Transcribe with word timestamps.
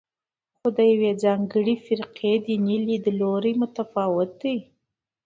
خو 0.57 0.67
د 0.77 0.79
یوې 0.93 1.11
ځانګړې 1.23 1.75
فرقې 1.85 2.33
دیني 2.45 2.77
لیدلوری 2.87 3.53
متفاوت 3.61 4.31
دی. 4.41 4.55